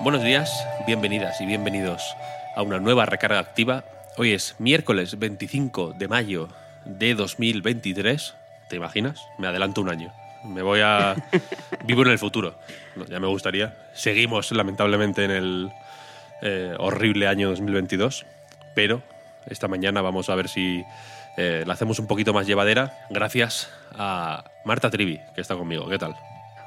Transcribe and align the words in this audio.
Buenos 0.00 0.22
días, 0.22 0.64
bienvenidas 0.86 1.40
y 1.40 1.46
bienvenidos 1.46 2.14
a 2.54 2.62
una 2.62 2.78
nueva 2.78 3.04
recarga 3.04 3.40
activa. 3.40 3.82
Hoy 4.16 4.32
es 4.32 4.54
miércoles 4.60 5.18
25 5.18 5.92
de 5.98 6.06
mayo 6.06 6.48
de 6.84 7.16
2023. 7.16 8.34
¿Te 8.68 8.76
imaginas? 8.76 9.20
Me 9.38 9.48
adelanto 9.48 9.80
un 9.80 9.88
año. 9.88 10.12
Me 10.44 10.62
voy 10.62 10.82
a... 10.84 11.16
Vivo 11.84 12.02
en 12.02 12.12
el 12.12 12.18
futuro. 12.18 12.54
No, 12.94 13.06
ya 13.06 13.18
me 13.18 13.26
gustaría. 13.26 13.76
Seguimos, 13.92 14.52
lamentablemente, 14.52 15.24
en 15.24 15.30
el 15.32 15.72
eh, 16.42 16.74
horrible 16.78 17.26
año 17.26 17.48
2022. 17.48 18.24
Pero 18.76 19.02
esta 19.46 19.66
mañana 19.66 20.00
vamos 20.00 20.30
a 20.30 20.36
ver 20.36 20.48
si 20.48 20.84
eh, 21.36 21.64
la 21.66 21.74
hacemos 21.74 21.98
un 21.98 22.06
poquito 22.06 22.32
más 22.32 22.46
llevadera. 22.46 22.96
Gracias 23.10 23.68
a 23.98 24.44
Marta 24.64 24.90
Trivi, 24.90 25.20
que 25.34 25.40
está 25.40 25.56
conmigo. 25.56 25.88
¿Qué 25.88 25.98
tal? 25.98 26.14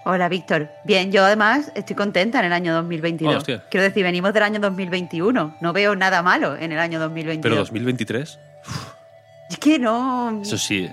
Hola, 0.03 0.30
Víctor. 0.30 0.69
Bien, 0.83 1.11
yo 1.11 1.23
además 1.23 1.71
estoy 1.75 1.95
contenta 1.95 2.39
en 2.39 2.45
el 2.45 2.53
año 2.53 2.73
2022. 2.73 3.33
Oh, 3.33 3.38
hostia. 3.38 3.63
Quiero 3.69 3.83
decir, 3.83 4.03
venimos 4.03 4.33
del 4.33 4.43
año 4.43 4.59
2021. 4.59 5.58
No 5.61 5.73
veo 5.73 5.95
nada 5.95 6.23
malo 6.23 6.55
en 6.58 6.71
el 6.71 6.80
año 6.80 6.99
2022. 6.99 7.43
Pero 7.43 7.55
2023, 7.58 8.39
Es 9.52 9.58
que 9.59 9.77
no... 9.77 10.41
eso 10.41 10.58
sí, 10.58 10.89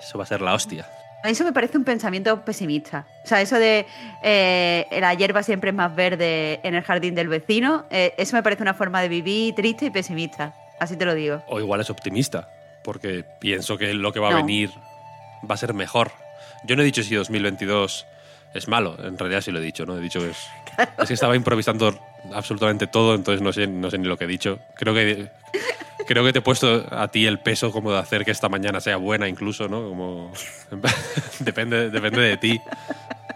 eso 0.00 0.18
va 0.18 0.24
a 0.24 0.26
ser 0.26 0.42
la 0.42 0.52
hostia. 0.52 0.86
A 1.22 1.28
mí 1.28 1.32
Eso 1.32 1.44
me 1.44 1.52
parece 1.54 1.78
un 1.78 1.84
pensamiento 1.84 2.44
pesimista. 2.44 3.06
O 3.24 3.26
sea, 3.26 3.40
eso 3.40 3.58
de 3.58 3.86
eh, 4.22 4.86
la 5.00 5.14
hierba 5.14 5.42
siempre 5.42 5.70
es 5.70 5.76
más 5.76 5.96
verde 5.96 6.60
en 6.62 6.74
el 6.74 6.82
jardín 6.82 7.14
del 7.14 7.28
vecino, 7.28 7.86
eh, 7.90 8.12
eso 8.18 8.36
me 8.36 8.42
parece 8.42 8.62
una 8.62 8.74
forma 8.74 9.00
de 9.00 9.08
vivir 9.08 9.54
triste 9.54 9.86
y 9.86 9.90
pesimista. 9.90 10.54
Así 10.78 10.96
te 10.96 11.06
lo 11.06 11.14
digo. 11.14 11.42
O 11.48 11.58
igual 11.58 11.80
es 11.80 11.88
optimista, 11.88 12.50
porque 12.84 13.24
pienso 13.40 13.78
que 13.78 13.94
lo 13.94 14.12
que 14.12 14.20
va 14.20 14.28
a 14.28 14.32
No. 14.32 14.36
venir 14.36 14.70
va 15.50 15.54
a 15.54 15.58
ser 15.58 15.72
mejor. 15.72 16.12
Yo 16.64 16.76
no 16.76 16.82
he 16.82 16.84
dicho 16.84 17.02
si 17.02 17.14
2022 17.14 18.06
es 18.56 18.68
malo, 18.68 18.96
en 19.02 19.18
realidad 19.18 19.40
sí 19.40 19.50
lo 19.50 19.58
he 19.58 19.62
dicho, 19.62 19.86
¿no? 19.86 19.96
He 19.96 20.00
dicho 20.00 20.20
que 20.20 20.30
es... 20.30 20.48
Es 20.98 21.08
que 21.08 21.14
estaba 21.14 21.36
improvisando 21.36 21.98
absolutamente 22.32 22.86
todo, 22.86 23.14
entonces 23.14 23.40
no 23.42 23.52
sé, 23.52 23.66
no 23.66 23.90
sé 23.90 23.98
ni 23.98 24.06
lo 24.06 24.16
que 24.16 24.24
he 24.24 24.28
dicho. 24.28 24.58
Creo 24.74 24.94
que, 24.94 25.28
creo 26.06 26.24
que 26.24 26.32
te 26.32 26.40
he 26.40 26.42
puesto 26.42 26.86
a 26.90 27.08
ti 27.08 27.26
el 27.26 27.38
peso 27.38 27.72
como 27.72 27.92
de 27.92 27.98
hacer 27.98 28.24
que 28.24 28.30
esta 28.30 28.48
mañana 28.48 28.80
sea 28.80 28.96
buena 28.96 29.28
incluso, 29.28 29.68
¿no? 29.68 29.88
Como... 29.88 30.32
depende, 31.40 31.90
depende 31.90 32.20
de 32.20 32.36
ti. 32.36 32.60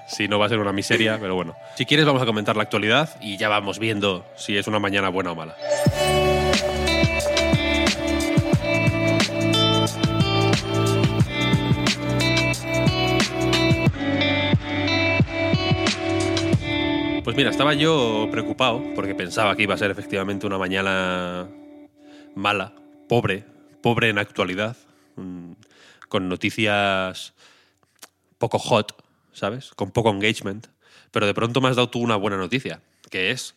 Si 0.06 0.26
no 0.28 0.38
va 0.38 0.46
a 0.46 0.48
ser 0.48 0.58
una 0.58 0.72
miseria, 0.72 1.18
pero 1.20 1.34
bueno. 1.34 1.54
Si 1.76 1.86
quieres 1.86 2.04
vamos 2.04 2.22
a 2.22 2.26
comentar 2.26 2.56
la 2.56 2.64
actualidad 2.64 3.10
y 3.20 3.36
ya 3.36 3.48
vamos 3.48 3.78
viendo 3.78 4.26
si 4.36 4.56
es 4.56 4.66
una 4.66 4.80
mañana 4.80 5.08
buena 5.08 5.32
o 5.32 5.34
mala. 5.34 5.56
Mira, 17.40 17.48
estaba 17.48 17.72
yo 17.72 18.28
preocupado 18.30 18.84
porque 18.94 19.14
pensaba 19.14 19.56
que 19.56 19.62
iba 19.62 19.72
a 19.72 19.78
ser 19.78 19.90
efectivamente 19.90 20.46
una 20.46 20.58
mañana 20.58 21.48
mala, 22.34 22.74
pobre, 23.08 23.46
pobre 23.80 24.10
en 24.10 24.18
actualidad, 24.18 24.76
mm, 25.16 25.52
con 26.10 26.28
noticias 26.28 27.32
poco 28.36 28.58
hot, 28.58 28.94
¿sabes? 29.32 29.70
Con 29.74 29.90
poco 29.90 30.10
engagement. 30.10 30.66
Pero 31.12 31.24
de 31.24 31.32
pronto 31.32 31.62
me 31.62 31.68
has 31.68 31.76
dado 31.76 31.88
tú 31.88 32.00
una 32.00 32.16
buena 32.16 32.36
noticia, 32.36 32.82
que 33.08 33.30
es, 33.30 33.54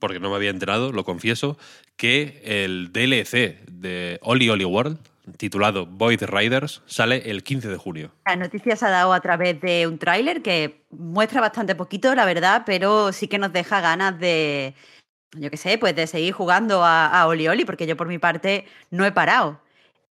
porque 0.00 0.20
no 0.20 0.28
me 0.28 0.36
había 0.36 0.50
enterado, 0.50 0.92
lo 0.92 1.04
confieso, 1.04 1.56
que 1.96 2.42
el 2.44 2.92
DLC 2.92 3.64
de 3.70 4.18
Oli 4.20 4.50
Oli 4.50 4.66
World, 4.66 4.98
titulado 5.36 5.86
Void 5.86 6.22
Riders, 6.24 6.82
sale 6.86 7.30
el 7.30 7.42
15 7.42 7.68
de 7.68 7.76
junio. 7.76 8.10
La 8.26 8.36
noticia 8.36 8.76
se 8.76 8.86
ha 8.86 8.90
dado 8.90 9.12
a 9.12 9.20
través 9.20 9.60
de 9.60 9.86
un 9.86 9.98
tráiler 9.98 10.42
que 10.42 10.84
muestra 10.90 11.40
bastante 11.40 11.74
poquito, 11.74 12.14
la 12.14 12.24
verdad, 12.24 12.62
pero 12.66 13.12
sí 13.12 13.28
que 13.28 13.38
nos 13.38 13.52
deja 13.52 13.80
ganas 13.80 14.18
de, 14.18 14.74
yo 15.36 15.50
qué 15.50 15.56
sé, 15.56 15.78
pues 15.78 15.96
de 15.96 16.06
seguir 16.06 16.32
jugando 16.32 16.84
a, 16.84 17.26
Oli 17.26 17.48
Oli, 17.48 17.64
porque 17.64 17.86
yo 17.86 17.96
por 17.96 18.08
mi 18.08 18.18
parte 18.18 18.66
no 18.90 19.04
he 19.04 19.12
parado. 19.12 19.60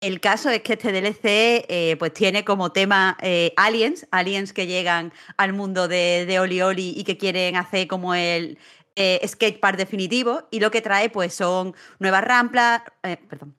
El 0.02 0.22
caso 0.22 0.50
es 0.50 0.62
que 0.62 0.74
este 0.74 0.94
DLC 0.94 1.66
eh, 1.68 1.96
pues 2.00 2.14
tiene 2.14 2.46
como 2.46 2.72
tema 2.72 3.18
eh, 3.22 3.52
aliens, 3.58 4.08
aliens 4.12 4.54
que 4.54 4.66
llegan 4.66 5.12
al 5.36 5.52
mundo 5.52 5.90
de, 5.90 6.38
Oli 6.40 6.62
Oli 6.62 6.94
y 6.96 7.04
que 7.04 7.18
quieren 7.18 7.58
hacer 7.58 7.88
como 7.88 8.16
el 8.16 8.58
eh, 8.96 9.26
skatepark 9.28 9.78
definitivo 9.78 10.48
y 10.52 10.62
lo 10.62 10.72
que 10.72 10.82
trae 10.82 11.10
pues 11.10 11.34
son 11.34 11.76
nuevas 12.00 12.24
rampas, 12.24 12.82
eh, 13.04 13.18
perdón, 13.30 13.59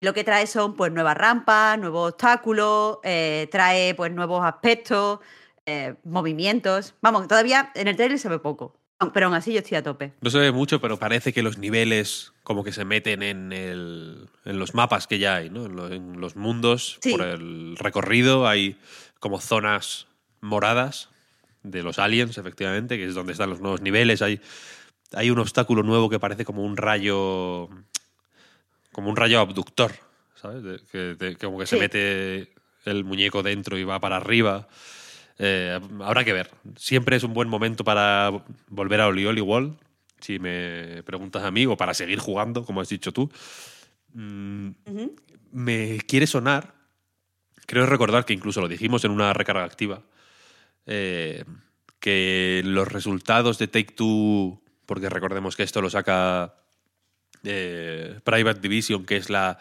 lo 0.00 0.14
que 0.14 0.24
trae 0.24 0.46
son 0.46 0.76
pues 0.76 0.92
nuevas 0.92 1.16
rampas, 1.16 1.78
nuevos 1.78 2.12
obstáculos, 2.12 2.98
eh, 3.02 3.48
trae 3.50 3.94
pues 3.94 4.12
nuevos 4.12 4.44
aspectos, 4.44 5.20
eh, 5.66 5.94
movimientos. 6.04 6.94
Vamos, 7.02 7.26
todavía 7.28 7.72
en 7.74 7.88
el 7.88 7.96
trailer 7.96 8.18
se 8.18 8.28
ve 8.28 8.38
poco, 8.38 8.76
pero 9.12 9.26
aún 9.26 9.34
así 9.34 9.52
yo 9.52 9.58
estoy 9.58 9.76
a 9.78 9.82
tope. 9.82 10.12
No 10.20 10.30
se 10.30 10.38
ve 10.38 10.52
mucho, 10.52 10.80
pero 10.80 10.98
parece 10.98 11.32
que 11.32 11.42
los 11.42 11.58
niveles 11.58 12.32
como 12.42 12.64
que 12.64 12.72
se 12.72 12.84
meten 12.84 13.22
en, 13.22 13.52
el, 13.52 14.28
en 14.44 14.58
los 14.58 14.74
mapas 14.74 15.06
que 15.06 15.18
ya 15.18 15.34
hay, 15.36 15.50
¿no? 15.50 15.66
En, 15.66 15.76
lo- 15.76 15.92
en 15.92 16.20
los 16.20 16.36
mundos, 16.36 16.98
Sí. 17.02 17.10
por 17.12 17.22
el 17.22 17.76
recorrido, 17.76 18.46
hay 18.48 18.78
como 19.20 19.40
zonas 19.40 20.06
moradas 20.40 21.10
de 21.64 21.82
los 21.82 21.98
aliens, 21.98 22.38
efectivamente, 22.38 22.96
que 22.96 23.04
es 23.06 23.14
donde 23.14 23.32
están 23.32 23.50
los 23.50 23.60
nuevos 23.60 23.82
niveles. 23.82 24.22
Hay, 24.22 24.40
hay 25.12 25.30
un 25.30 25.38
obstáculo 25.40 25.82
nuevo 25.82 26.08
que 26.08 26.20
parece 26.20 26.44
como 26.44 26.62
un 26.62 26.76
rayo. 26.76 27.68
Como 28.98 29.10
un 29.10 29.16
rayo 29.16 29.38
abductor, 29.38 29.92
¿sabes? 30.34 30.60
De- 30.64 30.80
que, 30.90 30.98
de- 31.14 31.36
que 31.36 31.46
como 31.46 31.56
que 31.60 31.66
se 31.66 31.76
mete 31.78 32.52
el 32.84 33.04
muñeco 33.04 33.44
dentro 33.44 33.78
y 33.78 33.84
va 33.84 34.00
para 34.00 34.16
arriba. 34.16 34.66
Eh, 35.38 35.78
habrá 36.02 36.24
que 36.24 36.32
ver. 36.32 36.50
Siempre 36.76 37.14
es 37.14 37.22
un 37.22 37.32
buen 37.32 37.48
momento 37.48 37.84
para 37.84 38.32
volver 38.66 39.00
a 39.00 39.06
Oli 39.06 39.24
Oli 39.24 39.40
Wall, 39.40 39.78
si 40.18 40.40
me 40.40 41.04
preguntas 41.04 41.44
a 41.44 41.52
mí, 41.52 41.64
o 41.64 41.76
para 41.76 41.94
seguir 41.94 42.18
jugando, 42.18 42.64
como 42.64 42.80
has 42.80 42.88
dicho 42.88 43.12
tú. 43.12 43.30
Mm, 44.14 44.70
me 45.52 45.98
quiere 46.00 46.26
sonar, 46.26 46.74
creo 47.66 47.86
recordar 47.86 48.24
que 48.24 48.32
incluso 48.32 48.60
lo 48.60 48.66
dijimos 48.66 49.04
en 49.04 49.12
una 49.12 49.32
recarga 49.32 49.62
activa, 49.62 50.02
eh, 50.86 51.44
que 52.00 52.62
los 52.64 52.88
resultados 52.88 53.58
de 53.60 53.68
Take 53.68 53.94
Two, 53.94 54.60
porque 54.86 55.08
recordemos 55.08 55.54
que 55.54 55.62
esto 55.62 55.80
lo 55.80 55.88
saca 55.88 56.56
eh, 57.44 58.18
Private 58.24 58.60
Division, 58.60 59.04
que 59.04 59.16
es 59.16 59.30
la 59.30 59.58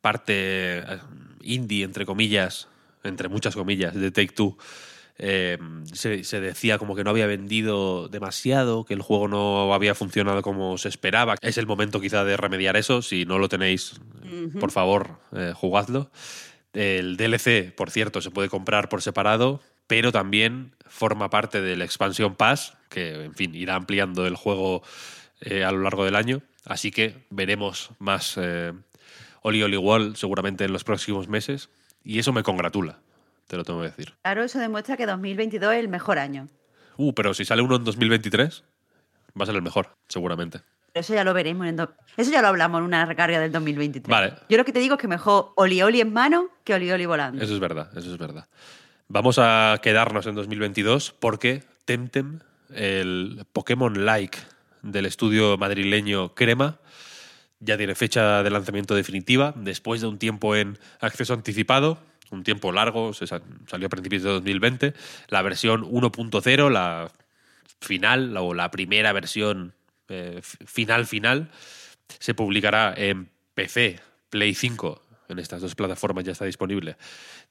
parte 0.00 0.78
eh, 0.78 0.98
indie, 1.42 1.84
entre 1.84 2.06
comillas, 2.06 2.68
entre 3.04 3.28
muchas 3.28 3.54
comillas, 3.54 3.94
de 3.94 4.10
Take 4.10 4.34
Two, 4.34 4.56
eh, 5.20 5.58
se, 5.92 6.22
se 6.22 6.40
decía 6.40 6.78
como 6.78 6.94
que 6.94 7.02
no 7.02 7.10
había 7.10 7.26
vendido 7.26 8.08
demasiado, 8.08 8.84
que 8.84 8.94
el 8.94 9.02
juego 9.02 9.26
no 9.26 9.74
había 9.74 9.94
funcionado 9.96 10.42
como 10.42 10.78
se 10.78 10.88
esperaba. 10.88 11.34
Es 11.42 11.58
el 11.58 11.66
momento 11.66 12.00
quizá 12.00 12.24
de 12.24 12.36
remediar 12.36 12.76
eso. 12.76 13.02
Si 13.02 13.24
no 13.24 13.38
lo 13.38 13.48
tenéis, 13.48 14.00
por 14.60 14.70
favor, 14.70 15.18
eh, 15.32 15.52
jugadlo. 15.54 16.10
El 16.72 17.16
DLC, 17.16 17.74
por 17.74 17.90
cierto, 17.90 18.20
se 18.20 18.30
puede 18.30 18.48
comprar 18.48 18.88
por 18.88 19.02
separado, 19.02 19.60
pero 19.88 20.12
también 20.12 20.72
forma 20.86 21.30
parte 21.30 21.60
del 21.60 21.82
Expansion 21.82 22.36
Pass, 22.36 22.74
que, 22.88 23.24
en 23.24 23.34
fin, 23.34 23.54
irá 23.54 23.74
ampliando 23.74 24.26
el 24.26 24.36
juego 24.36 24.82
eh, 25.40 25.64
a 25.64 25.72
lo 25.72 25.80
largo 25.80 26.04
del 26.04 26.14
año. 26.14 26.42
Así 26.68 26.90
que 26.90 27.26
veremos 27.30 27.90
más 27.98 28.34
eh, 28.36 28.72
Oli 29.42 29.62
Oli 29.62 29.76
Wall 29.76 30.16
seguramente 30.16 30.64
en 30.64 30.72
los 30.72 30.84
próximos 30.84 31.28
meses. 31.28 31.70
Y 32.04 32.18
eso 32.18 32.32
me 32.32 32.42
congratula, 32.42 33.00
te 33.46 33.56
lo 33.56 33.64
tengo 33.64 33.80
que 33.80 33.86
decir. 33.88 34.14
Claro, 34.22 34.44
eso 34.44 34.58
demuestra 34.58 34.96
que 34.96 35.06
2022 35.06 35.72
es 35.74 35.80
el 35.80 35.88
mejor 35.88 36.18
año. 36.18 36.48
Uh, 36.96 37.12
pero 37.14 37.34
si 37.34 37.44
sale 37.44 37.62
uno 37.62 37.76
en 37.76 37.84
2023, 37.84 38.64
va 39.38 39.42
a 39.42 39.46
ser 39.46 39.56
el 39.56 39.62
mejor, 39.62 39.90
seguramente. 40.08 40.60
Pero 40.92 41.00
eso 41.02 41.14
ya 41.14 41.22
lo 41.24 41.34
veremos. 41.34 41.66
En 41.66 41.76
do- 41.76 41.92
Eso 42.16 42.30
ya 42.30 42.40
lo 42.42 42.48
hablamos 42.48 42.78
en 42.80 42.84
una 42.84 43.04
recarga 43.06 43.38
del 43.40 43.52
2023. 43.52 44.08
Vale. 44.10 44.34
Yo 44.48 44.56
lo 44.56 44.64
que 44.64 44.72
te 44.72 44.78
digo 44.80 44.94
es 44.94 45.00
que 45.00 45.06
mejor 45.08 45.52
Oli 45.56 45.82
Oli 45.82 46.00
en 46.00 46.12
mano 46.12 46.48
que 46.64 46.74
Oli 46.74 46.90
Oli 46.90 47.06
volando. 47.06 47.42
Eso 47.42 47.54
es 47.54 47.60
verdad, 47.60 47.90
eso 47.96 48.10
es 48.12 48.18
verdad. 48.18 48.46
Vamos 49.06 49.38
a 49.38 49.78
quedarnos 49.82 50.26
en 50.26 50.34
2022 50.34 51.12
porque 51.18 51.62
Temtem, 51.84 52.40
el 52.74 53.44
Pokémon 53.52 54.04
Like 54.04 54.38
del 54.82 55.06
estudio 55.06 55.56
madrileño 55.58 56.34
Crema, 56.34 56.78
ya 57.60 57.76
tiene 57.76 57.94
fecha 57.94 58.42
de 58.42 58.50
lanzamiento 58.50 58.94
definitiva, 58.94 59.52
después 59.56 60.00
de 60.00 60.06
un 60.06 60.18
tiempo 60.18 60.54
en 60.54 60.78
acceso 61.00 61.34
anticipado, 61.34 61.98
un 62.30 62.44
tiempo 62.44 62.72
largo, 62.72 63.14
se 63.14 63.26
salió 63.26 63.86
a 63.86 63.88
principios 63.90 64.22
de 64.22 64.30
2020, 64.30 64.94
la 65.28 65.42
versión 65.42 65.82
1.0, 65.82 66.70
la 66.70 67.10
final 67.80 68.36
o 68.36 68.54
la 68.54 68.70
primera 68.70 69.12
versión 69.12 69.72
eh, 70.08 70.40
final 70.42 71.06
final, 71.06 71.50
se 72.18 72.34
publicará 72.34 72.94
en 72.96 73.28
PC, 73.54 74.00
Play 74.30 74.54
5, 74.54 75.02
en 75.28 75.38
estas 75.38 75.60
dos 75.60 75.74
plataformas 75.74 76.24
ya 76.24 76.32
está 76.32 76.44
disponible, 76.44 76.96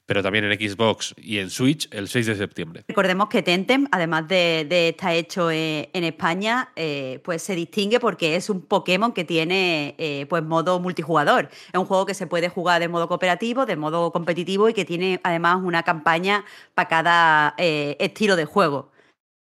pero 0.06 0.22
también 0.22 0.44
en 0.44 0.58
Xbox 0.58 1.14
y 1.16 1.38
en 1.38 1.50
Switch 1.50 1.88
el 1.92 2.08
6 2.08 2.26
de 2.26 2.34
septiembre. 2.36 2.84
Recordemos 2.88 3.28
que 3.28 3.42
Tentem, 3.42 3.86
además 3.92 4.28
de, 4.28 4.66
estar 4.88 5.12
hecho 5.12 5.50
en, 5.50 6.04
España, 6.04 6.70
eh, 6.76 7.20
pues 7.24 7.42
se 7.42 7.54
distingue 7.54 8.00
porque 8.00 8.36
es 8.36 8.50
un 8.50 8.62
Pokémon 8.62 9.12
que 9.12 9.24
tiene 9.24 9.94
eh, 9.98 10.26
pues 10.28 10.42
modo 10.42 10.80
multijugador. 10.80 11.48
Es 11.72 11.78
un 11.78 11.86
juego 11.86 12.06
que 12.06 12.14
se 12.14 12.26
puede 12.26 12.48
jugar 12.48 12.80
de 12.80 12.88
modo 12.88 13.08
cooperativo, 13.08 13.66
de 13.66 13.76
modo 13.76 14.12
competitivo 14.12 14.68
y 14.68 14.74
que 14.74 14.84
tiene 14.84 15.20
además 15.22 15.58
una 15.62 15.82
campaña 15.82 16.44
para 16.74 16.88
cada 16.88 17.54
eh, 17.58 17.96
estilo 18.00 18.36
de 18.36 18.44
juego. 18.44 18.90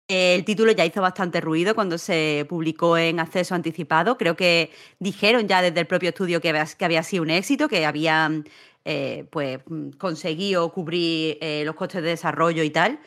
El 0.08 0.44
título 0.44 0.72
ya 0.72 0.84
hizo 0.84 1.00
bastante 1.00 1.40
ruido 1.40 1.74
cuando 1.74 1.96
se 1.96 2.44
publicó 2.48 2.98
en 2.98 3.20
acceso 3.20 3.54
anticipado. 3.54 4.18
Creo 4.18 4.36
que 4.36 4.70
dijeron 4.98 5.48
ya 5.48 5.62
desde 5.62 5.80
el 5.80 5.86
propio 5.86 6.10
estudio 6.10 6.40
que 6.40 6.50
había, 6.50 7.02
sido 7.02 7.22
un 7.22 7.30
éxito, 7.30 7.68
que 7.68 7.86
habían 7.86 8.44
eh, 8.84 9.24
pues, 9.30 9.60
conseguido 9.98 10.70
cubrir 10.72 11.38
eh, 11.40 11.62
los 11.64 11.76
costes 11.76 12.02
de 12.02 12.10
desarrollo 12.10 12.62
y 12.62 12.70
tal. 12.70 12.98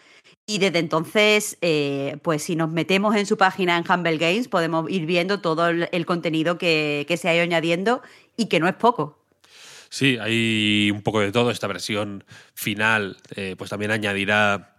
Y 0.47 0.59
desde 0.59 0.79
entonces, 0.79 1.57
eh, 1.61 2.17
pues 2.23 2.43
si 2.43 2.55
nos 2.55 2.71
metemos 2.71 3.15
en 3.15 3.25
su 3.25 3.37
página 3.37 3.77
en 3.77 3.83
Humble 3.87 4.17
Games, 4.17 4.47
podemos 4.47 4.89
ir 4.89 5.05
viendo 5.05 5.41
todo 5.41 5.69
el, 5.69 6.05
contenido 6.05 6.57
que, 6.57 7.05
que 7.07 7.17
se 7.17 7.29
ha 7.29 7.35
ido 7.35 7.43
añadiendo 7.43 8.01
y 8.37 8.47
que 8.47 8.59
no 8.59 8.67
es 8.67 8.75
poco. 8.75 9.19
Sí, 9.89 10.17
hay 10.19 10.91
un 10.91 11.01
poco 11.01 11.19
de 11.19 11.31
todo. 11.31 11.51
Esta 11.51 11.67
versión 11.67 12.23
final, 12.53 13.17
pues 13.57 13.69
también 13.69 13.91
añadirá 13.91 14.74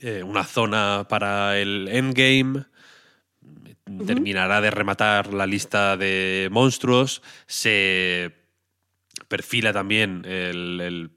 eh, 0.00 0.22
una 0.22 0.44
zona 0.44 1.06
para 1.08 1.58
el 1.58 1.88
endgame. 1.88 2.64
Terminará 4.06 4.60
de 4.60 4.70
rematar 4.70 5.32
la 5.32 5.46
lista 5.46 5.96
de 5.96 6.48
monstruos. 6.50 7.22
Se 7.46 8.32
perfila 9.28 9.72
también 9.72 10.24
el, 10.26 11.10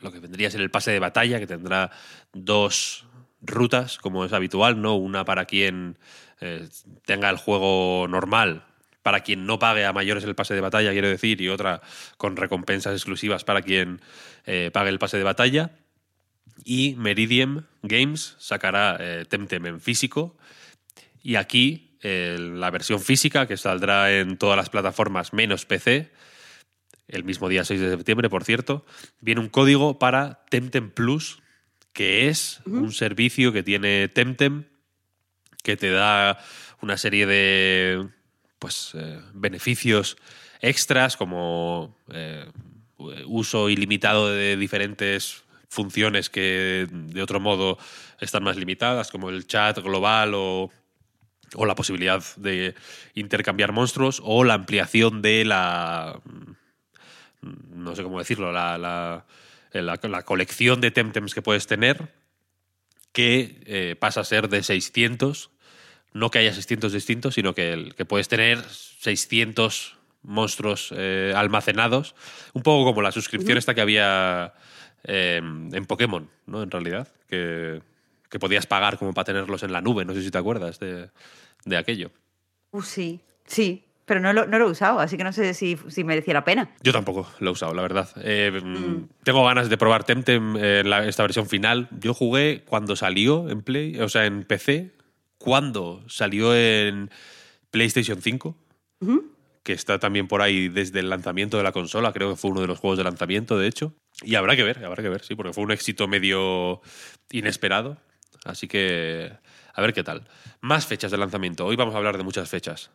lo 0.00 0.12
que 0.12 0.18
vendría 0.18 0.48
a 0.48 0.50
ser 0.50 0.60
el 0.60 0.70
pase 0.70 0.90
de 0.90 0.98
batalla, 0.98 1.38
que 1.38 1.46
tendrá 1.46 1.90
dos 2.32 3.06
rutas, 3.40 3.98
como 3.98 4.24
es 4.24 4.32
habitual, 4.32 4.80
¿no? 4.80 4.96
Una 4.96 5.24
para 5.24 5.44
quien 5.44 5.98
eh, 6.40 6.68
tenga 7.04 7.30
el 7.30 7.36
juego 7.36 8.06
normal, 8.08 8.64
para 9.02 9.20
quien 9.20 9.46
no 9.46 9.58
pague 9.58 9.84
a 9.84 9.92
mayores 9.92 10.24
el 10.24 10.34
pase 10.34 10.54
de 10.54 10.60
batalla, 10.60 10.92
quiero 10.92 11.08
decir, 11.08 11.40
y 11.40 11.48
otra 11.48 11.82
con 12.16 12.36
recompensas 12.36 12.94
exclusivas 12.94 13.44
para 13.44 13.62
quien 13.62 14.00
eh, 14.46 14.70
pague 14.72 14.90
el 14.90 14.98
pase 14.98 15.18
de 15.18 15.24
batalla. 15.24 15.70
Y 16.64 16.94
Meridian 16.96 17.66
Games 17.82 18.36
sacará 18.38 18.96
eh, 19.00 19.24
Temtem 19.28 19.66
en 19.66 19.80
físico. 19.80 20.36
Y 21.22 21.36
aquí 21.36 21.88
la 22.04 22.68
versión 22.70 22.98
física, 22.98 23.46
que 23.46 23.56
saldrá 23.56 24.18
en 24.18 24.36
todas 24.36 24.56
las 24.56 24.70
plataformas 24.70 25.32
menos 25.32 25.66
PC, 25.66 26.10
el 27.12 27.24
mismo 27.24 27.48
día 27.48 27.64
6 27.64 27.80
de 27.80 27.90
septiembre, 27.90 28.28
por 28.28 28.44
cierto, 28.44 28.84
viene 29.20 29.40
un 29.40 29.48
código 29.48 29.98
para 29.98 30.44
Temtem 30.48 30.90
Plus, 30.90 31.42
que 31.92 32.28
es 32.28 32.60
un 32.64 32.92
servicio 32.92 33.52
que 33.52 33.62
tiene 33.62 34.08
Temtem, 34.08 34.64
que 35.62 35.76
te 35.76 35.90
da 35.90 36.38
una 36.80 36.96
serie 36.96 37.26
de 37.26 38.08
pues, 38.58 38.92
eh, 38.94 39.20
beneficios 39.34 40.16
extras 40.60 41.16
como 41.16 41.96
eh, 42.12 42.46
uso 43.26 43.68
ilimitado 43.68 44.30
de 44.30 44.56
diferentes 44.56 45.44
funciones 45.72 46.28
que 46.28 46.86
de 46.90 47.22
otro 47.22 47.40
modo 47.40 47.78
están 48.20 48.44
más 48.44 48.56
limitadas, 48.56 49.10
como 49.10 49.30
el 49.30 49.46
chat 49.46 49.78
global 49.78 50.32
o, 50.34 50.70
la 51.66 51.74
posibilidad 51.74 52.22
de 52.36 52.74
intercambiar 53.14 53.72
monstruos 53.72 54.20
o 54.24 54.44
la 54.44 54.54
ampliación 54.54 55.22
de 55.22 55.44
la... 55.44 56.20
no 57.40 57.96
sé 57.96 58.02
cómo 58.02 58.18
decirlo, 58.18 58.52
la, 58.52 58.78
la, 59.72 60.22
colección 60.24 60.80
de 60.80 60.90
Temtems 60.90 61.34
que 61.34 61.42
puedes 61.42 61.66
tener, 61.66 62.12
que 63.12 63.62
eh, 63.66 63.96
pasa 63.98 64.20
a 64.20 64.24
ser 64.24 64.48
de 64.48 64.62
600, 64.62 65.50
no 66.12 66.30
que 66.30 66.38
haya 66.38 66.52
600 66.52 66.92
distintos, 66.92 67.34
sino 67.34 67.54
que, 67.54 67.92
que 67.96 68.04
puedes 68.04 68.28
tener 68.28 68.62
600 68.62 69.96
monstruos 70.22 70.92
eh, 70.96 71.32
almacenados, 71.34 72.14
un 72.52 72.62
poco 72.62 72.84
como 72.84 73.02
la 73.02 73.12
suscripción 73.12 73.58
esta 73.58 73.74
que 73.74 73.80
había 73.80 74.54
Em, 75.04 75.74
en 75.74 75.84
Pokémon, 75.86 76.28
¿no? 76.46 76.62
En 76.62 76.70
realidad, 76.70 77.08
que, 77.28 77.82
podías 78.38 78.66
pagar 78.66 78.98
como 78.98 79.12
para 79.12 79.24
tenerlos 79.24 79.62
en 79.62 79.72
la 79.72 79.80
nube, 79.80 80.04
no 80.04 80.14
sé 80.14 80.22
si 80.22 80.30
te 80.30 80.38
acuerdas 80.38 80.78
de, 80.78 81.76
aquello. 81.76 82.10
Uh, 82.70 82.82
sí, 82.82 83.20
sí, 83.44 83.84
pero 84.04 84.20
no 84.20 84.32
lo, 84.32 84.46
no 84.46 84.58
lo, 84.58 84.68
he 84.68 84.70
usado, 84.70 85.00
así 85.00 85.16
que 85.16 85.24
no 85.24 85.32
sé 85.32 85.54
si, 85.54 85.76
si 85.88 86.04
merecía 86.04 86.34
la 86.34 86.44
pena. 86.44 86.70
Yo 86.82 86.92
tampoco 86.92 87.28
lo 87.40 87.50
he 87.50 87.52
usado, 87.52 87.74
la 87.74 87.82
verdad. 87.82 88.08
Em, 88.22 88.54
mm. 88.62 89.08
Tengo 89.24 89.44
ganas 89.44 89.68
de 89.68 89.76
probar 89.76 90.04
Temtem, 90.04 90.56
eh, 90.56 90.82
esta 91.06 91.24
versión 91.24 91.46
final. 91.46 91.88
Yo 91.98 92.14
jugué 92.14 92.62
cuando 92.64 92.94
salió 92.94 93.50
en 93.50 93.62
Play, 93.62 93.98
o 93.98 94.08
sea, 94.08 94.24
en 94.24 94.44
PC, 94.44 94.92
cuando 95.36 96.04
salió 96.08 96.54
en 96.54 97.10
PlayStation 97.70 98.22
5 98.22 98.56
que 99.62 99.72
está 99.72 99.98
también 99.98 100.26
por 100.26 100.42
ahí 100.42 100.68
desde 100.68 101.00
el 101.00 101.10
lanzamiento 101.10 101.56
de 101.56 101.62
la 101.62 101.72
consola, 101.72 102.12
creo 102.12 102.30
que 102.30 102.36
fue 102.36 102.50
uno 102.50 102.60
de 102.60 102.66
los 102.66 102.78
juegos 102.78 102.98
de 102.98 103.04
lanzamiento, 103.04 103.58
de 103.58 103.68
hecho. 103.68 103.94
Y 104.22 104.34
habrá 104.34 104.56
que 104.56 104.64
ver, 104.64 104.84
habrá 104.84 105.02
que 105.02 105.08
ver, 105.08 105.22
sí, 105.22 105.34
porque 105.34 105.52
fue 105.52 105.64
un 105.64 105.70
éxito 105.70 106.08
medio 106.08 106.80
inesperado. 107.30 107.98
Así 108.44 108.66
que 108.66 109.32
a 109.72 109.80
ver 109.80 109.92
qué 109.92 110.02
tal. 110.02 110.28
Más 110.60 110.86
fechas 110.86 111.10
de 111.10 111.18
lanzamiento. 111.18 111.64
Hoy 111.64 111.76
vamos 111.76 111.94
a 111.94 111.98
hablar 111.98 112.16
de 112.16 112.24
muchas 112.24 112.48
fechas. 112.48 112.90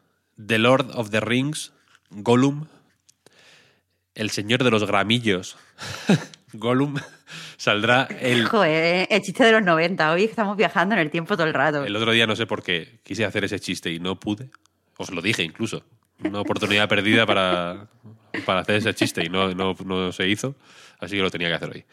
The 0.46 0.58
Lord 0.60 0.92
of 0.94 1.10
the 1.10 1.22
Rings, 1.22 1.74
Gollum, 2.10 2.68
El 4.14 4.30
Señor 4.30 4.64
de 4.64 4.72
los 4.72 4.86
Gramillos, 4.86 5.58
Gollum, 6.54 6.96
saldrá 7.58 8.04
el... 8.20 8.46
Joder, 8.46 9.08
el 9.10 9.22
chiste 9.22 9.46
de 9.46 9.54
los 9.54 9.64
90. 9.64 10.12
Hoy 10.12 10.26
estamos 10.26 10.58
viajando 10.58 10.96
en 10.96 11.02
el 11.02 11.10
tiempo 11.10 11.36
todo 11.38 11.48
el 11.48 11.54
rato. 11.54 11.86
El 11.86 11.96
otro 11.96 12.12
día 12.12 12.28
no 12.28 12.36
sé 12.36 12.46
por 12.46 12.62
qué 12.62 13.00
quise 13.04 13.26
hacer 13.26 13.46
ese 13.46 13.60
chiste 13.60 13.90
y 13.90 14.00
no 14.00 14.20
pude. 14.20 14.52
Os 14.98 15.12
lo 15.12 15.22
dije 15.22 15.44
incluso 15.44 15.84
una 16.24 16.42
oportunidad 16.42 16.88
perdida 16.90 17.26
para, 17.26 17.88
para 18.46 18.62
hacer 18.62 18.76
ese 18.76 18.94
chiste 18.94 19.26
y 19.26 19.30
no, 19.30 19.54
no, 19.54 20.12
se 20.12 20.28
hizo, 20.28 20.56
así 21.00 21.16
que 21.16 21.22
lo 21.22 21.32
tenía 21.32 21.48
que 21.50 21.54
hacer 21.56 21.70
hoy. 21.70 21.86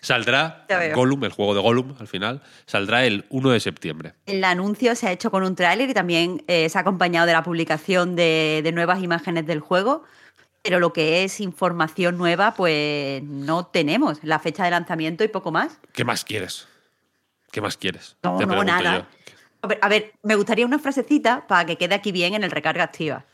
Saldrá 0.00 0.66
Gollum, 0.94 1.24
el 1.24 1.32
juego 1.32 1.54
de 1.54 1.60
Gollum 1.60 1.94
al 1.98 2.08
final, 2.08 2.42
saldrá 2.66 3.04
el 3.04 3.26
1 3.30 3.50
de 3.50 3.60
septiembre. 3.60 4.14
El 4.26 4.44
anuncio 4.44 4.94
se 4.94 5.08
ha 5.08 5.12
hecho 5.12 5.30
con 5.30 5.42
un 5.42 5.54
tráiler 5.54 5.90
y 5.90 5.94
también 5.94 6.44
eh, 6.48 6.68
se 6.68 6.78
ha 6.78 6.80
acompañado 6.80 7.26
de 7.26 7.32
la 7.32 7.42
publicación 7.42 8.16
de, 8.16 8.60
de 8.62 8.72
nuevas 8.72 9.02
imágenes 9.02 9.46
del 9.46 9.60
juego. 9.60 10.04
Pero 10.62 10.78
lo 10.78 10.92
que 10.92 11.24
es 11.24 11.40
información 11.40 12.18
nueva, 12.18 12.52
pues 12.52 13.22
no 13.22 13.64
tenemos. 13.64 14.22
La 14.22 14.38
fecha 14.38 14.62
de 14.62 14.70
lanzamiento 14.70 15.24
y 15.24 15.28
poco 15.28 15.50
más. 15.50 15.78
¿Qué 15.94 16.04
más 16.04 16.22
quieres? 16.22 16.68
¿Qué 17.50 17.60
más 17.60 17.76
quieres? 17.76 18.16
No, 18.22 18.38
no 18.38 18.64
nada. 18.64 19.08
A 19.62 19.88
ver, 19.88 20.12
me 20.22 20.36
gustaría 20.36 20.64
una 20.64 20.78
frasecita 20.78 21.46
para 21.46 21.64
que 21.66 21.76
quede 21.76 21.94
aquí 21.94 22.12
bien 22.12 22.34
en 22.34 22.44
el 22.44 22.50
recarga 22.50 22.84
activa. 22.84 23.24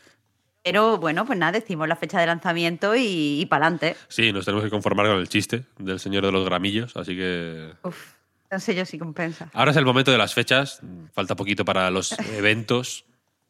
Pero 0.66 0.98
bueno, 0.98 1.24
pues 1.24 1.38
nada, 1.38 1.52
decimos 1.52 1.86
la 1.86 1.94
fecha 1.94 2.18
de 2.18 2.26
lanzamiento 2.26 2.96
y, 2.96 3.40
y 3.40 3.46
para 3.46 3.66
adelante. 3.66 3.94
Sí, 4.08 4.32
nos 4.32 4.44
tenemos 4.44 4.64
que 4.64 4.70
conformar 4.70 5.06
con 5.06 5.18
el 5.18 5.28
chiste 5.28 5.62
del 5.78 6.00
señor 6.00 6.26
de 6.26 6.32
los 6.32 6.44
gramillos, 6.44 6.96
así 6.96 7.14
que. 7.14 7.70
Uf, 7.84 8.14
no 8.50 8.58
sé 8.58 8.74
yo 8.74 8.84
si 8.84 8.98
compensa. 8.98 9.48
Ahora 9.52 9.70
es 9.70 9.76
el 9.76 9.84
momento 9.84 10.10
de 10.10 10.18
las 10.18 10.34
fechas, 10.34 10.80
falta 11.12 11.36
poquito 11.36 11.64
para 11.64 11.88
los 11.92 12.18
eventos. 12.36 13.04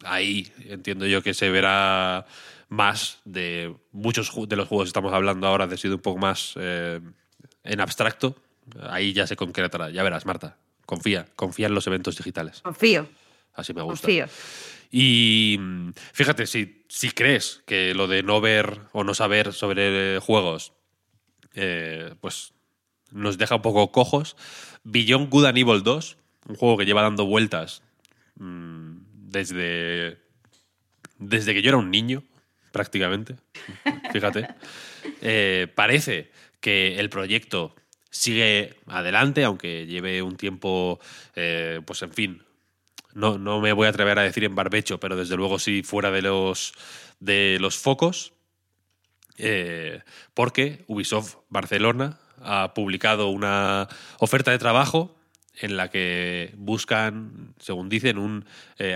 Ahí 0.04 0.52
entiendo 0.68 1.06
yo 1.06 1.22
que 1.22 1.32
se 1.32 1.48
verá 1.48 2.26
más 2.68 3.22
de 3.24 3.74
muchos 3.92 4.30
de 4.46 4.56
los 4.56 4.68
juegos 4.68 4.84
que 4.84 4.88
estamos 4.88 5.14
hablando 5.14 5.46
ahora, 5.46 5.66
de 5.66 5.78
sido 5.78 5.94
un 5.94 6.02
poco 6.02 6.18
más 6.18 6.52
eh, 6.56 7.00
en 7.64 7.80
abstracto. 7.80 8.36
Ahí 8.90 9.14
ya 9.14 9.26
se 9.26 9.36
concretará. 9.36 9.88
Ya 9.88 10.02
verás, 10.02 10.26
Marta. 10.26 10.58
Confía, 10.84 11.24
confía 11.34 11.68
en 11.68 11.74
los 11.74 11.86
eventos 11.86 12.14
digitales. 12.18 12.60
Confío. 12.60 13.08
Así 13.56 13.74
me 13.74 13.82
gusta. 13.82 14.06
Confío. 14.06 14.26
Y 14.90 15.58
fíjate, 16.12 16.46
si, 16.46 16.84
si 16.88 17.10
crees 17.10 17.62
que 17.66 17.94
lo 17.94 18.06
de 18.06 18.22
no 18.22 18.40
ver 18.40 18.82
o 18.92 19.02
no 19.02 19.14
saber 19.14 19.52
sobre 19.52 20.20
juegos, 20.20 20.72
eh, 21.54 22.14
pues 22.20 22.52
nos 23.10 23.38
deja 23.38 23.56
un 23.56 23.62
poco 23.62 23.90
cojos, 23.92 24.36
Beyond 24.84 25.30
Good 25.30 25.46
and 25.46 25.58
Evil 25.58 25.82
2, 25.82 26.18
un 26.48 26.56
juego 26.56 26.76
que 26.76 26.84
lleva 26.84 27.02
dando 27.02 27.26
vueltas 27.26 27.82
mm, 28.36 28.96
desde, 29.12 30.18
desde 31.18 31.54
que 31.54 31.62
yo 31.62 31.70
era 31.70 31.78
un 31.78 31.90
niño, 31.90 32.22
prácticamente, 32.72 33.36
fíjate, 34.12 34.48
eh, 35.22 35.66
parece 35.74 36.30
que 36.60 36.98
el 36.98 37.08
proyecto 37.08 37.74
sigue 38.10 38.76
adelante, 38.86 39.44
aunque 39.44 39.86
lleve 39.86 40.22
un 40.22 40.36
tiempo, 40.36 41.00
eh, 41.34 41.80
pues 41.84 42.02
en 42.02 42.12
fin, 42.12 42.42
no, 43.16 43.38
no 43.38 43.60
me 43.60 43.72
voy 43.72 43.86
a 43.86 43.90
atrever 43.90 44.18
a 44.18 44.22
decir 44.22 44.44
en 44.44 44.54
barbecho, 44.54 45.00
pero 45.00 45.16
desde 45.16 45.36
luego 45.36 45.58
sí 45.58 45.82
fuera 45.82 46.10
de 46.10 46.20
los, 46.20 46.74
de 47.18 47.56
los 47.60 47.78
focos, 47.78 48.34
eh, 49.38 50.02
porque 50.34 50.84
Ubisoft 50.86 51.36
Barcelona 51.48 52.18
ha 52.42 52.74
publicado 52.74 53.28
una 53.28 53.88
oferta 54.18 54.50
de 54.50 54.58
trabajo 54.58 55.16
en 55.58 55.78
la 55.78 55.88
que 55.88 56.52
buscan, 56.58 57.54
según 57.58 57.88
dicen, 57.88 58.18
un, 58.18 58.44
eh, 58.78 58.94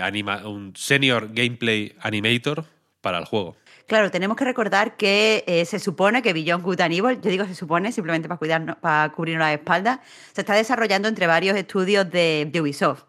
senior 0.75 1.29
gameplay 1.33 1.95
animator 1.99 2.65
para 3.01 3.17
el 3.17 3.25
juego. 3.25 3.57
Claro, 3.87 4.11
tenemos 4.11 4.37
que 4.37 4.45
recordar 4.45 4.97
que 4.97 5.43
eh, 5.47 5.65
se 5.65 5.79
supone 5.79 6.21
que 6.21 6.33
Beyond 6.33 6.63
Good 6.63 6.81
and 6.81 6.93
Evil, 6.93 7.19
yo 7.21 7.31
digo 7.31 7.45
se 7.45 7.55
supone 7.55 7.91
simplemente 7.91 8.27
para, 8.27 8.37
cuidarnos, 8.37 8.77
para 8.77 9.11
cubrirnos 9.11 9.47
las 9.47 9.53
espaldas, 9.53 9.99
se 10.31 10.41
está 10.41 10.53
desarrollando 10.53 11.07
entre 11.07 11.25
varios 11.25 11.57
estudios 11.57 12.09
de, 12.11 12.47
de 12.51 12.61
Ubisoft. 12.61 13.05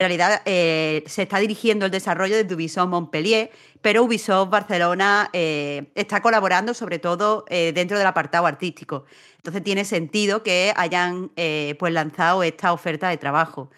Realidad 0.00 0.42
eh, 0.44 1.02
se 1.06 1.22
está 1.22 1.40
dirigiendo 1.40 1.86
el 1.86 1.90
desarrollo 1.90 2.36
desde 2.36 2.54
Ubisoft 2.54 2.88
Montpellier, 2.88 3.50
pero 3.80 4.04
Ubisoft 4.04 4.48
Barcelona 4.48 5.28
eh, 5.32 5.90
está 5.96 6.22
colaborando 6.22 6.72
sobre 6.72 7.00
todo 7.00 7.44
eh, 7.48 7.72
dentro 7.74 7.98
del 7.98 8.06
apartado 8.06 8.46
artístico. 8.46 9.06
Entonces 9.38 9.64
tiene 9.64 9.84
sentido 9.84 10.44
que 10.44 10.72
hayan 10.76 11.32
pues 11.78 11.92
lanzado 11.92 12.42
esta 12.42 12.72
oferta 12.72 13.08
de 13.08 13.16
trabajo. 13.16 13.70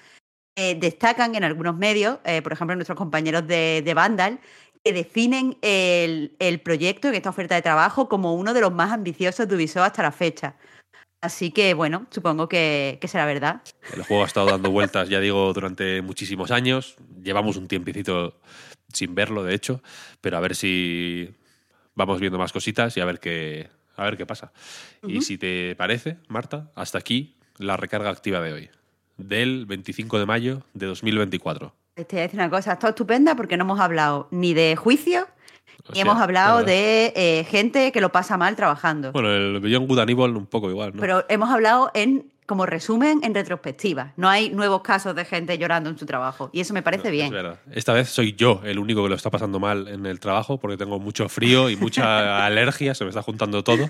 Destacan 0.56 1.34
en 1.36 1.44
algunos 1.44 1.76
medios, 1.76 2.18
por 2.42 2.52
ejemplo 2.52 2.74
nuestros 2.74 2.98
compañeros 2.98 3.46
de, 3.46 3.82
de 3.84 3.94
Vandal, 3.94 4.40
que 4.84 4.92
definen 4.92 5.58
el, 5.62 6.36
el 6.38 6.60
proyecto 6.60 7.08
en 7.08 7.14
esta 7.14 7.30
oferta 7.30 7.54
de 7.54 7.62
trabajo 7.62 8.08
como 8.08 8.34
uno 8.34 8.52
de 8.52 8.60
los 8.62 8.72
más 8.72 8.90
ambiciosos 8.92 9.46
de 9.48 9.54
Ubisoft 9.54 9.86
hasta 9.86 10.02
la 10.02 10.12
fecha. 10.12 10.56
Así 11.20 11.50
que, 11.50 11.74
bueno, 11.74 12.06
supongo 12.10 12.48
que, 12.48 12.98
que 13.00 13.08
será 13.08 13.26
verdad. 13.26 13.62
El 13.94 14.02
juego 14.02 14.22
ha 14.22 14.26
estado 14.26 14.46
dando 14.46 14.70
vueltas, 14.70 15.08
ya 15.08 15.20
digo, 15.20 15.52
durante 15.52 16.00
muchísimos 16.00 16.50
años. 16.50 16.96
Llevamos 17.22 17.56
un 17.56 17.68
tiempecito 17.68 18.40
sin 18.92 19.14
verlo, 19.14 19.44
de 19.44 19.54
hecho, 19.54 19.82
pero 20.20 20.36
a 20.36 20.40
ver 20.40 20.56
si 20.56 21.34
vamos 21.94 22.20
viendo 22.20 22.38
más 22.38 22.52
cositas 22.52 22.96
y 22.96 23.00
a 23.00 23.04
ver 23.04 23.20
qué, 23.20 23.68
a 23.96 24.04
ver 24.04 24.16
qué 24.16 24.26
pasa. 24.26 24.52
Y 25.06 25.20
si 25.22 25.38
te 25.38 25.74
parece, 25.76 26.16
Marta, 26.28 26.70
hasta 26.74 26.98
aquí 26.98 27.36
la 27.58 27.76
recarga 27.76 28.10
activa 28.10 28.40
de 28.40 28.52
hoy, 28.52 28.70
del 29.18 29.66
25 29.66 30.18
de 30.18 30.26
mayo 30.26 30.62
de 30.74 30.86
2024. 30.86 31.74
Te 31.94 32.04
voy 32.10 32.18
a 32.20 32.22
decir 32.22 32.40
una 32.40 32.48
cosa, 32.48 32.72
está 32.72 32.88
estupenda 32.88 33.34
porque 33.34 33.58
no 33.58 33.64
hemos 33.64 33.80
hablado 33.80 34.28
ni 34.30 34.54
de 34.54 34.74
juicio, 34.76 35.28
ni 35.78 35.84
Hostia, 35.88 36.02
hemos 36.02 36.20
hablado 36.20 36.62
de 36.64 37.12
eh, 37.16 37.44
gente 37.50 37.90
que 37.92 38.00
lo 38.00 38.10
pasa 38.12 38.36
mal 38.36 38.54
trabajando. 38.56 39.12
Bueno, 39.12 39.30
el 39.34 39.60
Beyond 39.60 39.88
Good 39.88 39.98
and 40.00 40.10
Evil 40.10 40.36
un 40.36 40.46
poco 40.46 40.70
igual, 40.70 40.92
¿no? 40.94 41.00
Pero 41.00 41.24
hemos 41.28 41.50
hablado 41.50 41.90
en 41.94 42.30
como 42.46 42.66
resumen 42.66 43.20
en 43.22 43.32
retrospectiva. 43.32 44.12
No 44.16 44.28
hay 44.28 44.50
nuevos 44.50 44.80
casos 44.82 45.14
de 45.14 45.24
gente 45.24 45.56
llorando 45.56 45.88
en 45.88 45.96
su 45.96 46.04
trabajo. 46.04 46.50
Y 46.52 46.58
eso 46.60 46.74
me 46.74 46.82
parece 46.82 47.06
Es 47.06 47.12
bien. 47.12 47.30
verdad. 47.30 47.60
Esta 47.70 47.92
vez 47.92 48.08
soy 48.08 48.32
yo 48.34 48.60
el 48.64 48.80
único 48.80 49.04
que 49.04 49.08
lo 49.08 49.14
está 49.14 49.30
pasando 49.30 49.60
mal 49.60 49.86
en 49.86 50.04
el 50.04 50.18
trabajo 50.18 50.58
porque 50.58 50.76
tengo 50.76 50.98
mucho 50.98 51.28
frío 51.28 51.70
y 51.70 51.76
mucha 51.76 52.44
alergia, 52.46 52.94
se 52.96 53.04
me 53.04 53.10
está 53.10 53.22
juntando 53.22 53.62
todo. 53.62 53.88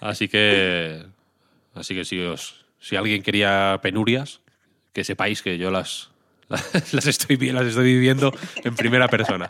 Así 0.00 0.28
que, 0.28 1.04
así 1.74 1.94
que 1.96 2.04
si, 2.04 2.20
os, 2.20 2.64
si 2.78 2.94
alguien 2.94 3.22
quería 3.24 3.80
penurias, 3.82 4.40
que 4.92 5.02
sepáis 5.02 5.42
que 5.42 5.58
yo 5.58 5.72
las, 5.72 6.10
las, 6.92 7.06
estoy, 7.06 7.34
vi- 7.34 7.50
las 7.50 7.66
estoy 7.66 7.84
viviendo 7.94 8.32
en 8.62 8.76
primera 8.76 9.08
persona. 9.08 9.48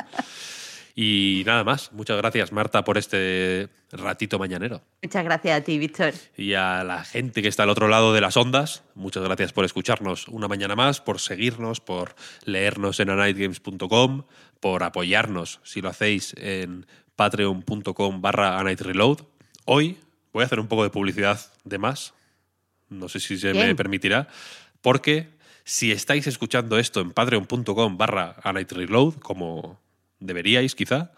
Y 0.94 1.42
nada 1.46 1.64
más. 1.64 1.92
Muchas 1.92 2.16
gracias, 2.18 2.52
Marta, 2.52 2.84
por 2.84 2.98
este 2.98 3.68
ratito 3.92 4.38
mañanero. 4.38 4.82
Muchas 5.02 5.24
gracias 5.24 5.60
a 5.60 5.64
ti, 5.64 5.78
Víctor. 5.78 6.12
Y 6.36 6.54
a 6.54 6.84
la 6.84 7.04
gente 7.04 7.42
que 7.42 7.48
está 7.48 7.62
al 7.62 7.70
otro 7.70 7.88
lado 7.88 8.12
de 8.12 8.20
las 8.20 8.36
ondas, 8.36 8.82
muchas 8.94 9.22
gracias 9.22 9.52
por 9.52 9.64
escucharnos 9.64 10.28
una 10.28 10.48
mañana 10.48 10.76
más, 10.76 11.00
por 11.00 11.20
seguirnos, 11.20 11.80
por 11.80 12.14
leernos 12.44 13.00
en 13.00 13.10
anightgames.com, 13.10 14.24
por 14.60 14.82
apoyarnos 14.82 15.60
si 15.62 15.80
lo 15.80 15.88
hacéis 15.88 16.34
en 16.38 16.86
patreon.com 17.16 18.20
barra 18.20 18.58
anightreload. 18.58 19.20
Hoy 19.64 19.98
voy 20.32 20.42
a 20.42 20.46
hacer 20.46 20.60
un 20.60 20.68
poco 20.68 20.82
de 20.82 20.90
publicidad 20.90 21.40
de 21.64 21.78
más, 21.78 22.14
no 22.88 23.08
sé 23.08 23.20
si 23.20 23.38
se 23.38 23.54
me 23.54 23.74
permitirá, 23.74 24.28
porque 24.80 25.28
si 25.64 25.92
estáis 25.92 26.26
escuchando 26.26 26.78
esto 26.78 27.00
en 27.00 27.12
patreon.com 27.12 27.96
barra 27.96 28.36
anightreload, 28.42 29.14
como 29.16 29.80
deberíais 30.22 30.74
quizá, 30.74 31.12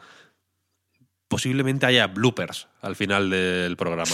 posiblemente 1.29 1.87
haya 1.87 2.07
bloopers 2.09 2.69
al 2.81 2.97
final 2.97 3.31
del 3.31 3.77
programa. 3.77 4.13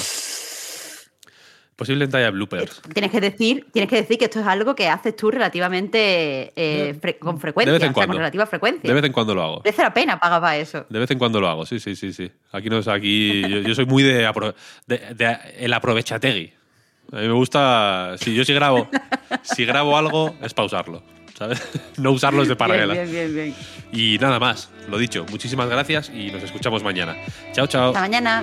Posiblemente 1.76 2.18
haya 2.18 2.30
bloopers. 2.30 2.82
Tienes 2.92 3.10
que 3.10 3.20
decir, 3.22 3.66
tienes 3.72 3.88
que 3.88 3.96
decir 3.96 4.18
que 4.18 4.26
esto 4.26 4.40
es 4.40 4.46
algo 4.46 4.74
que 4.74 4.86
haces 4.88 5.16
tú 5.16 5.30
relativamente 5.30 6.52
eh, 6.54 6.94
fre- 7.00 7.18
con 7.18 7.40
frecuencia, 7.40 7.72
de 7.72 7.78
vez 7.78 7.82
en 7.86 7.88
o 7.88 7.92
sea, 7.92 7.94
cuando. 7.94 8.12
con 8.12 8.18
relativa 8.18 8.44
frecuencia. 8.46 8.86
De 8.88 8.92
vez 8.94 9.04
en 9.04 9.12
cuando 9.12 9.34
lo 9.34 9.42
hago. 9.42 9.62
Merece 9.64 9.82
la 9.82 9.94
pena 9.94 10.20
pagar 10.20 10.42
para 10.42 10.58
eso. 10.58 10.84
De 10.90 10.98
vez 10.98 11.10
en 11.10 11.18
cuando 11.18 11.40
lo 11.40 11.48
hago, 11.48 11.64
sí, 11.64 11.80
sí, 11.80 11.96
sí, 11.96 12.12
sí. 12.12 12.30
Aquí 12.52 12.68
no 12.68 12.78
es 12.80 12.86
aquí. 12.88 13.40
Yo, 13.48 13.60
yo 13.60 13.74
soy 13.74 13.86
muy 13.86 14.02
de, 14.02 14.28
apro- 14.28 14.54
de- 14.86 15.14
de 15.14 15.38
el 15.58 15.72
aprovechategui. 15.72 16.52
A 17.12 17.16
mí 17.16 17.26
me 17.28 17.32
gusta. 17.32 18.14
Si 18.18 18.34
yo 18.34 18.44
si 18.44 18.52
grabo, 18.52 18.86
si 19.42 19.64
grabo 19.64 19.96
algo, 19.96 20.36
es 20.42 20.52
pausarlo. 20.52 21.02
¿Sabes? 21.40 21.62
No 21.96 22.12
usarlos 22.12 22.48
de 22.48 22.56
paralela. 22.56 22.92
Bien, 22.92 23.10
bien, 23.10 23.34
bien, 23.34 23.54
bien. 23.54 23.54
Y 23.92 24.18
nada 24.18 24.38
más, 24.38 24.68
lo 24.88 24.98
dicho. 24.98 25.24
Muchísimas 25.30 25.68
gracias 25.68 26.10
y 26.14 26.30
nos 26.30 26.42
escuchamos 26.42 26.82
mañana. 26.82 27.16
Chao, 27.52 27.66
chao. 27.66 27.88
Hasta 27.88 28.00
mañana. 28.00 28.42